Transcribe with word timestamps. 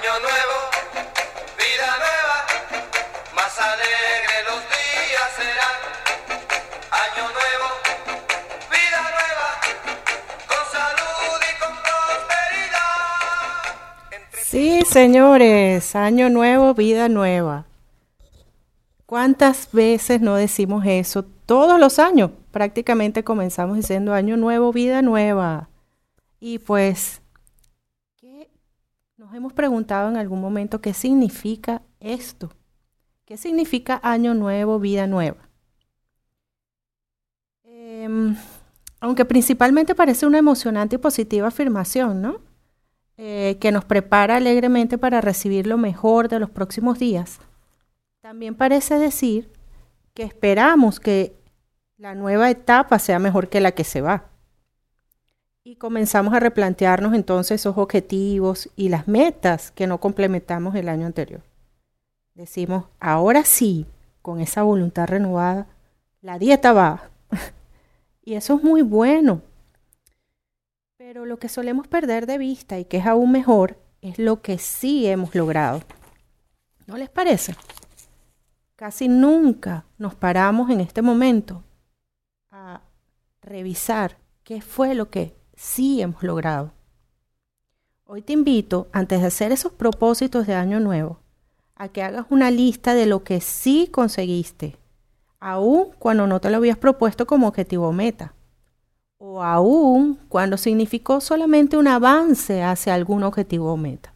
Año 0.00 0.12
nuevo, 0.20 0.56
vida 1.58 1.88
nueva, 1.98 2.36
más 3.36 3.58
alegre 3.58 4.32
los 4.46 4.60
días 4.64 5.28
serán. 5.36 5.78
Año 6.90 7.24
nuevo, 7.28 7.68
vida 8.70 9.00
nueva, 9.12 9.48
con 10.48 10.64
salud 10.72 11.36
y 11.42 11.52
con 11.60 11.72
prosperidad. 12.72 13.10
Sí, 14.42 14.82
señores, 14.90 15.94
año 15.94 16.30
nuevo, 16.30 16.72
vida 16.72 17.10
nueva. 17.10 17.66
¿Cuántas 19.04 19.70
veces 19.70 20.22
no 20.22 20.36
decimos 20.36 20.86
eso? 20.86 21.26
Todos 21.44 21.78
los 21.78 21.98
años 21.98 22.30
prácticamente 22.52 23.22
comenzamos 23.22 23.76
diciendo 23.76 24.14
año 24.14 24.38
nuevo, 24.38 24.72
vida 24.72 25.02
nueva. 25.02 25.68
Y 26.40 26.58
pues, 26.58 27.20
¿qué 27.20 27.29
nos 29.20 29.34
hemos 29.34 29.52
preguntado 29.52 30.08
en 30.08 30.16
algún 30.16 30.40
momento 30.40 30.80
qué 30.80 30.94
significa 30.94 31.82
esto? 32.00 32.48
¿Qué 33.26 33.36
significa 33.36 34.00
año 34.02 34.32
nuevo, 34.32 34.80
vida 34.80 35.06
nueva? 35.06 35.46
Em, 37.62 38.34
aunque 38.98 39.26
principalmente 39.26 39.94
parece 39.94 40.24
una 40.24 40.38
emocionante 40.38 40.96
y 40.96 40.98
positiva 40.98 41.48
afirmación, 41.48 42.22
¿no? 42.22 42.40
Eh, 43.18 43.58
que 43.60 43.72
nos 43.72 43.84
prepara 43.84 44.36
alegremente 44.36 44.96
para 44.96 45.20
recibir 45.20 45.66
lo 45.66 45.76
mejor 45.76 46.30
de 46.30 46.38
los 46.38 46.48
próximos 46.48 46.98
días, 46.98 47.40
también 48.22 48.54
parece 48.54 48.98
decir 48.98 49.52
que 50.14 50.22
esperamos 50.22 50.98
que 50.98 51.36
la 51.98 52.14
nueva 52.14 52.48
etapa 52.48 52.98
sea 52.98 53.18
mejor 53.18 53.50
que 53.50 53.60
la 53.60 53.72
que 53.72 53.84
se 53.84 54.00
va. 54.00 54.30
Y 55.62 55.76
comenzamos 55.76 56.32
a 56.32 56.40
replantearnos 56.40 57.12
entonces 57.12 57.60
esos 57.60 57.76
objetivos 57.76 58.70
y 58.76 58.88
las 58.88 59.06
metas 59.06 59.70
que 59.70 59.86
no 59.86 59.98
complementamos 59.98 60.74
el 60.74 60.88
año 60.88 61.04
anterior. 61.04 61.42
Decimos, 62.34 62.86
ahora 62.98 63.44
sí, 63.44 63.86
con 64.22 64.40
esa 64.40 64.62
voluntad 64.62 65.06
renovada, 65.06 65.66
la 66.22 66.38
dieta 66.38 66.72
va. 66.72 67.10
y 68.24 68.34
eso 68.34 68.54
es 68.56 68.62
muy 68.62 68.80
bueno. 68.80 69.42
Pero 70.96 71.26
lo 71.26 71.38
que 71.38 71.50
solemos 71.50 71.88
perder 71.88 72.24
de 72.24 72.38
vista 72.38 72.78
y 72.78 72.86
que 72.86 72.96
es 72.96 73.06
aún 73.06 73.30
mejor 73.30 73.76
es 74.00 74.18
lo 74.18 74.40
que 74.40 74.56
sí 74.56 75.06
hemos 75.06 75.34
logrado. 75.34 75.82
¿No 76.86 76.96
les 76.96 77.10
parece? 77.10 77.54
Casi 78.76 79.08
nunca 79.08 79.84
nos 79.98 80.14
paramos 80.14 80.70
en 80.70 80.80
este 80.80 81.02
momento 81.02 81.62
a 82.50 82.80
revisar 83.42 84.16
qué 84.42 84.62
fue 84.62 84.94
lo 84.94 85.10
que 85.10 85.39
sí 85.60 86.00
hemos 86.00 86.22
logrado. 86.22 86.72
Hoy 88.06 88.22
te 88.22 88.32
invito, 88.32 88.88
antes 88.92 89.20
de 89.20 89.26
hacer 89.26 89.52
esos 89.52 89.72
propósitos 89.72 90.46
de 90.46 90.54
año 90.54 90.80
nuevo, 90.80 91.20
a 91.74 91.88
que 91.88 92.02
hagas 92.02 92.24
una 92.30 92.50
lista 92.50 92.94
de 92.94 93.04
lo 93.04 93.24
que 93.24 93.42
sí 93.42 93.86
conseguiste, 93.92 94.78
aun 95.38 95.90
cuando 95.98 96.26
no 96.26 96.40
te 96.40 96.48
lo 96.48 96.56
habías 96.56 96.78
propuesto 96.78 97.26
como 97.26 97.46
objetivo 97.46 97.88
o 97.88 97.92
meta, 97.92 98.32
o 99.18 99.42
aun 99.42 100.18
cuando 100.30 100.56
significó 100.56 101.20
solamente 101.20 101.76
un 101.76 101.88
avance 101.88 102.62
hacia 102.62 102.94
algún 102.94 103.22
objetivo 103.22 103.70
o 103.70 103.76
meta. 103.76 104.14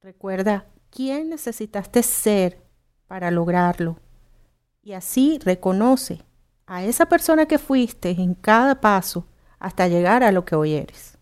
Recuerda 0.00 0.64
quién 0.88 1.28
necesitaste 1.28 2.02
ser 2.02 2.62
para 3.08 3.30
lograrlo 3.30 3.98
y 4.82 4.94
así 4.94 5.38
reconoce 5.44 6.24
a 6.64 6.82
esa 6.82 7.06
persona 7.06 7.44
que 7.44 7.58
fuiste 7.58 8.10
en 8.10 8.32
cada 8.32 8.80
paso 8.80 9.26
hasta 9.58 9.88
llegar 9.88 10.22
a 10.22 10.32
lo 10.32 10.44
que 10.44 10.54
hoy 10.56 10.74
eres. 10.74 11.18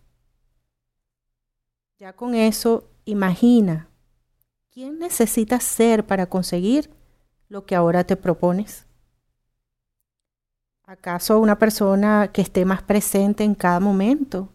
Ya 1.98 2.12
con 2.12 2.34
eso, 2.34 2.89
imagina 3.05 3.89
quién 4.70 4.98
necesitas 4.98 5.65
ser 5.65 6.05
para 6.06 6.27
conseguir 6.27 6.91
lo 7.48 7.64
que 7.64 7.75
ahora 7.75 8.05
te 8.05 8.17
propones. 8.17 8.87
¿Acaso 10.84 11.39
una 11.41 11.58
persona 11.58 12.30
que 12.33 12.42
esté 12.42 12.64
más 12.64 12.83
presente 12.83 13.45
en 13.45 13.55
cada 13.55 13.80
momento? 13.80 14.48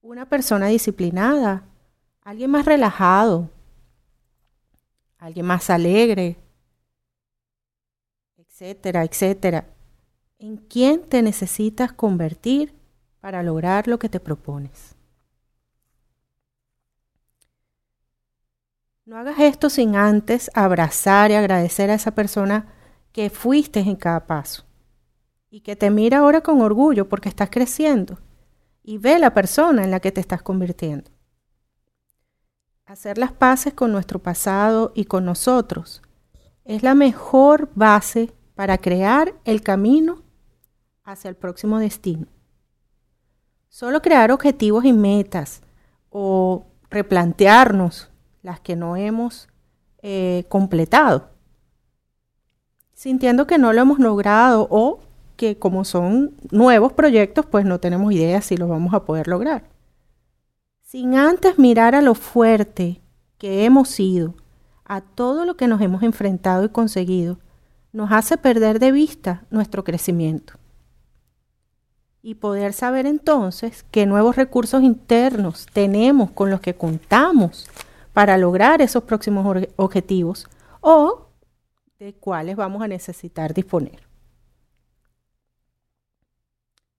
¿Una 0.00 0.26
persona 0.26 0.68
disciplinada? 0.68 1.64
¿Alguien 2.22 2.50
más 2.50 2.64
relajado? 2.64 3.50
¿Alguien 5.18 5.46
más 5.46 5.68
alegre? 5.68 6.36
etcétera, 8.58 9.04
etcétera. 9.04 9.64
¿En 10.40 10.56
quién 10.56 11.02
te 11.02 11.20
necesitas 11.20 11.92
convertir 11.92 12.72
para 13.20 13.42
lograr 13.42 13.88
lo 13.88 13.98
que 13.98 14.08
te 14.08 14.20
propones? 14.20 14.94
No 19.04 19.16
hagas 19.16 19.40
esto 19.40 19.68
sin 19.68 19.96
antes 19.96 20.48
abrazar 20.54 21.32
y 21.32 21.34
agradecer 21.34 21.90
a 21.90 21.94
esa 21.94 22.12
persona 22.12 22.72
que 23.10 23.30
fuiste 23.30 23.80
en 23.80 23.96
cada 23.96 24.28
paso 24.28 24.64
y 25.50 25.62
que 25.62 25.74
te 25.74 25.90
mira 25.90 26.18
ahora 26.18 26.40
con 26.40 26.60
orgullo 26.60 27.08
porque 27.08 27.28
estás 27.28 27.50
creciendo 27.50 28.20
y 28.84 28.98
ve 28.98 29.18
la 29.18 29.34
persona 29.34 29.82
en 29.82 29.90
la 29.90 29.98
que 29.98 30.12
te 30.12 30.20
estás 30.20 30.42
convirtiendo. 30.42 31.10
Hacer 32.86 33.18
las 33.18 33.32
paces 33.32 33.74
con 33.74 33.90
nuestro 33.90 34.20
pasado 34.20 34.92
y 34.94 35.06
con 35.06 35.24
nosotros 35.24 36.00
es 36.64 36.84
la 36.84 36.94
mejor 36.94 37.70
base 37.74 38.32
para 38.54 38.78
crear 38.78 39.34
el 39.44 39.62
camino 39.62 40.27
hacia 41.08 41.30
el 41.30 41.36
próximo 41.36 41.78
destino. 41.78 42.26
Solo 43.68 44.02
crear 44.02 44.30
objetivos 44.30 44.84
y 44.84 44.92
metas 44.92 45.62
o 46.10 46.66
replantearnos 46.90 48.10
las 48.42 48.60
que 48.60 48.76
no 48.76 48.96
hemos 48.96 49.48
eh, 50.02 50.44
completado, 50.48 51.30
sintiendo 52.92 53.46
que 53.46 53.58
no 53.58 53.72
lo 53.72 53.80
hemos 53.80 53.98
logrado 53.98 54.66
o 54.70 55.00
que 55.36 55.58
como 55.58 55.84
son 55.84 56.34
nuevos 56.50 56.92
proyectos, 56.92 57.46
pues 57.46 57.64
no 57.64 57.80
tenemos 57.80 58.12
idea 58.12 58.42
si 58.42 58.56
los 58.56 58.68
vamos 58.68 58.92
a 58.92 59.04
poder 59.04 59.28
lograr. 59.28 59.64
Sin 60.82 61.14
antes 61.16 61.58
mirar 61.58 61.94
a 61.94 62.02
lo 62.02 62.14
fuerte 62.14 63.00
que 63.38 63.64
hemos 63.64 63.88
sido, 63.88 64.34
a 64.84 65.00
todo 65.00 65.44
lo 65.44 65.56
que 65.56 65.68
nos 65.68 65.80
hemos 65.80 66.02
enfrentado 66.02 66.64
y 66.64 66.70
conseguido, 66.70 67.38
nos 67.92 68.10
hace 68.12 68.36
perder 68.36 68.78
de 68.78 68.92
vista 68.92 69.44
nuestro 69.50 69.84
crecimiento. 69.84 70.54
Y 72.22 72.34
poder 72.34 72.72
saber 72.72 73.06
entonces 73.06 73.84
qué 73.90 74.06
nuevos 74.06 74.36
recursos 74.36 74.82
internos 74.82 75.66
tenemos 75.72 76.30
con 76.30 76.50
los 76.50 76.60
que 76.60 76.74
contamos 76.74 77.68
para 78.12 78.36
lograr 78.36 78.82
esos 78.82 79.04
próximos 79.04 79.66
objetivos 79.76 80.46
o 80.80 81.28
de 81.98 82.14
cuáles 82.14 82.56
vamos 82.56 82.82
a 82.82 82.88
necesitar 82.88 83.54
disponer. 83.54 84.02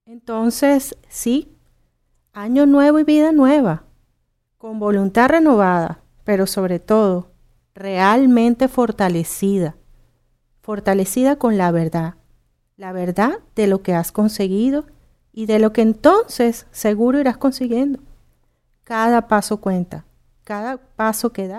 Entonces, 0.06 0.98
sí, 1.08 1.56
año 2.34 2.66
nuevo 2.66 3.00
y 3.00 3.04
vida 3.04 3.32
nueva, 3.32 3.84
con 4.58 4.80
voluntad 4.80 5.30
renovada, 5.30 6.02
pero 6.24 6.48
sobre 6.48 6.80
todo 6.80 7.32
realmente 7.76 8.68
fortalecida 8.68 9.76
fortalecida 10.70 11.36
con 11.38 11.58
la 11.58 11.72
verdad, 11.72 12.14
la 12.78 12.92
verdad 12.92 13.40
de 13.56 13.66
lo 13.66 13.82
que 13.82 13.96
has 13.96 14.12
conseguido 14.12 14.86
y 15.32 15.46
de 15.46 15.60
lo 15.60 15.74
que 15.74 15.82
entonces 15.82 16.68
seguro 16.72 17.20
irás 17.20 17.38
consiguiendo. 17.38 18.00
Cada 18.84 19.28
paso 19.28 19.62
cuenta, 19.62 20.06
cada 20.44 20.78
paso 20.78 21.32
que 21.32 21.48
da 21.48 21.58